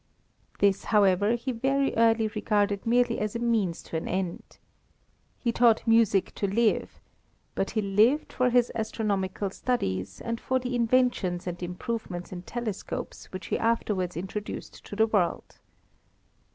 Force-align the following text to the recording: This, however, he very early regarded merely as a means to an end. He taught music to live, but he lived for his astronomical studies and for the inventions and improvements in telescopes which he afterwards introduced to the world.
This, 0.57 0.85
however, 0.85 1.33
he 1.35 1.51
very 1.51 1.95
early 1.95 2.27
regarded 2.29 2.87
merely 2.87 3.19
as 3.19 3.35
a 3.35 3.37
means 3.39 3.83
to 3.83 3.97
an 3.97 4.07
end. 4.07 4.57
He 5.37 5.51
taught 5.51 5.85
music 5.85 6.33
to 6.37 6.47
live, 6.47 6.99
but 7.53 7.69
he 7.77 7.83
lived 7.83 8.33
for 8.33 8.49
his 8.49 8.71
astronomical 8.73 9.51
studies 9.51 10.19
and 10.19 10.41
for 10.41 10.57
the 10.57 10.75
inventions 10.75 11.45
and 11.45 11.61
improvements 11.61 12.31
in 12.31 12.41
telescopes 12.41 13.25
which 13.31 13.45
he 13.53 13.59
afterwards 13.59 14.17
introduced 14.17 14.83
to 14.85 14.95
the 14.95 15.05
world. 15.05 15.59